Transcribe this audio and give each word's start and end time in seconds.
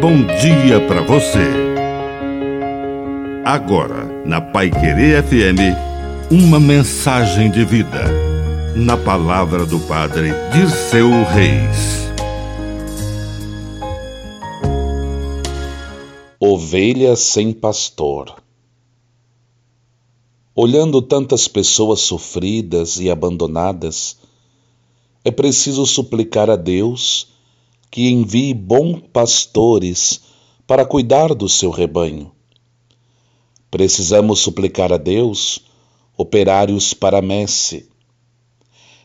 bom 0.00 0.24
dia 0.40 0.80
para 0.88 1.02
você. 1.02 1.46
Agora, 3.44 4.06
na 4.24 4.40
Pai 4.40 4.70
Querer 4.70 5.22
FM, 5.22 5.76
uma 6.30 6.58
mensagem 6.58 7.50
de 7.50 7.66
vida. 7.66 8.04
Na 8.74 8.96
palavra 8.96 9.66
do 9.66 9.78
Padre 9.80 10.30
Dirceu 10.54 11.10
Reis. 11.24 12.08
Ovelha 16.40 17.14
sem 17.14 17.52
pastor. 17.52 18.36
Olhando 20.54 21.02
tantas 21.02 21.46
pessoas 21.46 22.00
sofridas 22.00 22.98
e 22.98 23.10
abandonadas, 23.10 24.16
é 25.22 25.30
preciso 25.30 25.84
suplicar 25.84 26.48
a 26.48 26.56
Deus 26.56 27.28
que 27.90 28.08
envie 28.08 28.54
bons 28.54 29.02
pastores 29.12 30.20
para 30.66 30.86
cuidar 30.86 31.34
do 31.34 31.48
seu 31.48 31.70
rebanho. 31.70 32.30
Precisamos 33.70 34.40
suplicar 34.40 34.92
a 34.92 34.96
Deus 34.96 35.64
operários 36.16 36.94
para 36.94 37.20
messe. 37.20 37.88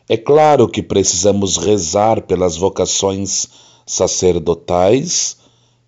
É 0.07 0.15
claro 0.15 0.67
que 0.67 0.83
precisamos 0.83 1.57
rezar 1.57 2.21
pelas 2.21 2.57
vocações 2.57 3.47
sacerdotais 3.85 5.37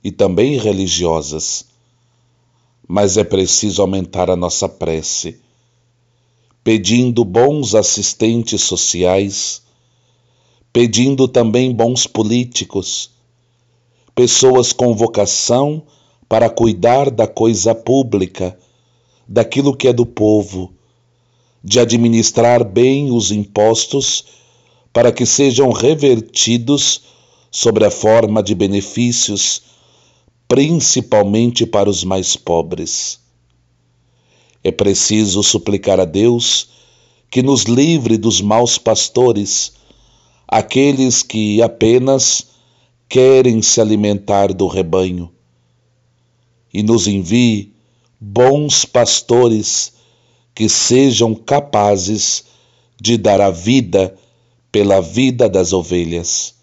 e 0.04 0.12
também 0.12 0.58
religiosas, 0.58 1.66
mas 2.88 3.18
é 3.18 3.24
preciso 3.24 3.82
aumentar 3.82 4.30
a 4.30 4.36
nossa 4.36 4.68
prece, 4.68 5.40
pedindo 6.64 7.24
bons 7.24 7.76
assistentes 7.76 8.64
sociais 8.64 9.67
pedindo 10.78 11.28
também 11.28 11.74
bons 11.74 12.06
políticos, 12.06 13.10
pessoas 14.14 14.72
com 14.72 14.94
vocação 14.94 15.82
para 16.30 16.52
cuidar 16.52 17.10
da 17.10 17.26
coisa 17.26 17.74
pública, 17.74 18.56
daquilo 19.28 19.76
que 19.76 19.88
é 19.88 19.92
do 19.92 20.06
povo, 20.06 20.72
de 21.64 21.80
administrar 21.80 22.64
bem 22.64 23.10
os 23.12 23.32
impostos 23.32 24.24
para 24.94 25.12
que 25.12 25.26
sejam 25.26 25.72
revertidos 25.72 27.02
sobre 27.50 27.84
a 27.84 27.90
forma 27.90 28.44
de 28.44 28.54
benefícios, 28.54 29.64
principalmente 30.48 31.66
para 31.66 31.90
os 31.90 32.04
mais 32.04 32.36
pobres. 32.36 33.20
É 34.64 34.72
preciso 34.72 35.42
suplicar 35.42 36.00
a 36.00 36.06
Deus 36.06 36.70
que 37.32 37.42
nos 37.42 37.64
livre 37.64 38.16
dos 38.16 38.42
maus 38.42 38.78
pastores 38.78 39.76
aqueles 40.48 41.22
que 41.24 41.62
apenas 41.62 42.48
querem 43.10 43.62
se 43.62 43.82
alimentar 43.82 44.54
do 44.54 44.68
rebanho, 44.68 45.32
e 46.74 46.84
nos 46.84 47.08
envie 47.08 47.74
bons 48.20 48.86
pastores 48.86 49.94
que 50.54 50.68
sejam 50.68 51.36
capazes 51.36 52.46
de 53.00 53.18
dar 53.18 53.42
a 53.42 53.50
vida 53.50 54.18
pela 54.72 55.02
vida 55.02 55.50
das 55.50 55.74
ovelhas. 55.74 56.56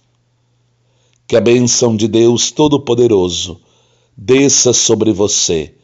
Que 1.26 1.36
a 1.36 1.40
bênção 1.40 1.96
de 1.96 2.06
Deus 2.06 2.50
Todo-Poderoso 2.50 3.60
desça 4.16 4.72
sobre 4.72 5.12
você, 5.12 5.74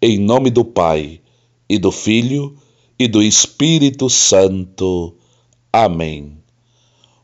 em 0.00 0.18
nome 0.18 0.50
do 0.50 0.64
Pai, 0.64 1.20
e 1.68 1.78
do 1.78 1.90
Filho, 1.90 2.56
e 2.98 3.06
do 3.06 3.22
Espírito 3.22 4.08
Santo. 4.08 5.14
Amém. 5.72 6.37